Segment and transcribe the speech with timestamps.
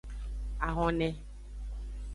[0.67, 1.09] Ahone.